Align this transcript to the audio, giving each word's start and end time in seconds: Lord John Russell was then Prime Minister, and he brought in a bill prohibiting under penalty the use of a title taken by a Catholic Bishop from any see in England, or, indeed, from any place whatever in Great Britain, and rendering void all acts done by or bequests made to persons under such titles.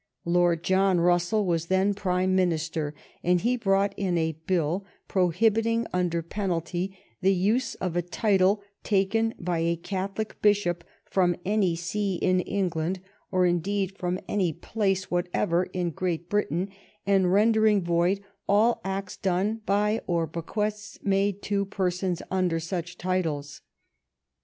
Lord 0.25 0.63
John 0.63 0.99
Russell 0.99 1.45
was 1.45 1.67
then 1.67 1.93
Prime 1.93 2.35
Minister, 2.35 2.95
and 3.23 3.39
he 3.39 3.55
brought 3.55 3.93
in 3.95 4.17
a 4.17 4.31
bill 4.47 4.83
prohibiting 5.07 5.85
under 5.93 6.23
penalty 6.23 6.97
the 7.21 7.31
use 7.35 7.75
of 7.75 7.95
a 7.95 8.01
title 8.01 8.63
taken 8.83 9.35
by 9.39 9.59
a 9.59 9.75
Catholic 9.75 10.41
Bishop 10.41 10.83
from 11.05 11.35
any 11.45 11.75
see 11.75 12.15
in 12.15 12.39
England, 12.39 12.99
or, 13.31 13.45
indeed, 13.45 13.95
from 13.95 14.17
any 14.27 14.51
place 14.51 15.11
whatever 15.11 15.65
in 15.65 15.91
Great 15.91 16.29
Britain, 16.31 16.69
and 17.05 17.31
rendering 17.31 17.83
void 17.83 18.23
all 18.49 18.81
acts 18.83 19.15
done 19.15 19.61
by 19.67 20.01
or 20.07 20.25
bequests 20.25 20.97
made 21.03 21.43
to 21.43 21.63
persons 21.63 22.23
under 22.31 22.59
such 22.59 22.97
titles. 22.97 23.61